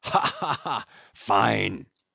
ha! 0.03 0.19
ha! 0.19 0.85
Fine. 1.13 1.85